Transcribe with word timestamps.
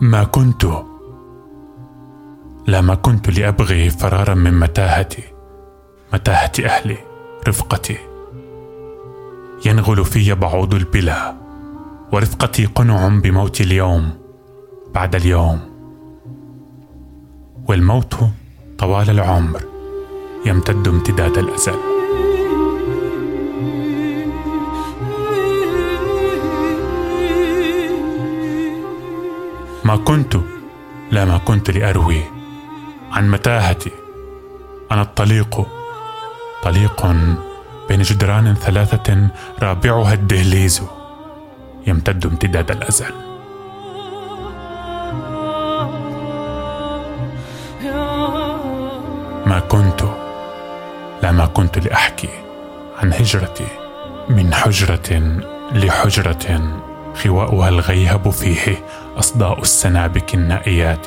ما 0.00 0.24
كنت. 0.24 0.66
لا 2.66 2.80
ما 2.80 2.94
كنت 2.94 3.38
لأبغي 3.38 3.90
فرارا 3.90 4.34
من 4.34 4.60
متاهتي 4.60 5.22
متاهه 6.12 6.52
أهلي 6.64 6.96
رفقتي. 7.48 7.98
ينغل 9.66 10.04
في 10.04 10.34
بعوض 10.34 10.74
البلا 10.74 11.34
ورفقتي 12.12 12.66
قنع 12.66 13.08
بموت 13.08 13.60
اليوم 13.60 14.10
بعد 14.94 15.14
اليوم. 15.14 15.60
والموت 17.68 18.14
طوال 18.78 19.10
العمر 19.10 19.62
يمتد 20.46 20.88
امتداد 20.88 21.38
الأزل. 21.38 21.95
ما 29.86 29.96
كنت 29.96 30.36
لا 31.10 31.24
ما 31.24 31.38
كنت 31.38 31.70
لأروي 31.70 32.22
عن 33.12 33.30
متاهتي. 33.30 33.90
أنا 34.92 35.02
الطليق 35.02 35.66
طليق 36.62 37.06
بين 37.88 38.02
جدران 38.02 38.54
ثلاثة 38.54 39.28
رابعها 39.62 40.14
الدهليز 40.14 40.82
يمتد 41.86 42.26
امتداد 42.26 42.70
الأزل. 42.70 43.14
ما 49.46 49.62
كنت 49.68 50.02
لا 51.22 51.32
ما 51.32 51.46
كنت 51.46 51.78
لأحكي 51.78 52.30
عن 52.98 53.12
هجرتي 53.12 53.68
من 54.28 54.54
حجرة 54.54 55.40
لحجرة. 55.72 56.82
خواؤها 57.22 57.68
الغيهب 57.68 58.30
فيه 58.30 58.84
أصداء 59.16 59.60
السنابك 59.60 60.34
النائيات 60.34 61.06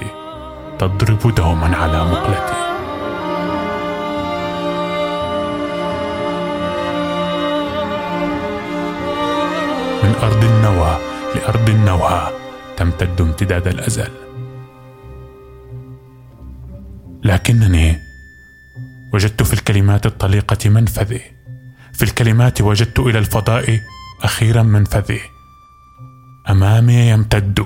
تضرب 0.79 1.35
دوما 1.35 1.77
على 1.77 2.05
مقلتي. 2.05 2.59
من 10.03 10.15
أرض 10.23 10.43
النوى 10.43 10.97
لأرض 11.35 11.69
النوى 11.69 12.31
تمتد 12.77 13.21
امتداد 13.21 13.67
الأزل. 13.67 14.11
لكنني 17.23 17.99
وجدت 19.13 19.43
في 19.43 19.53
الكلمات 19.53 20.05
الطليقة 20.05 20.69
منفذي. 20.69 21.21
في 21.93 22.03
الكلمات 22.03 22.61
وجدت 22.61 22.99
إلى 22.99 23.19
الفضاء 23.19 23.79
أخيرا 24.23 24.63
منفذي. 24.63 25.21
أمامي 26.49 26.93
يمتد 26.93 27.65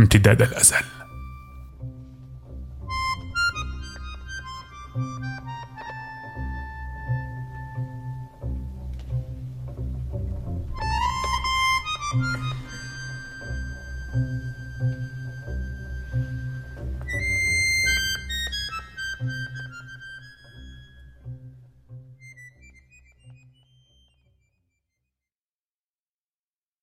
امتداد 0.00 0.42
الأزل. 0.42 0.93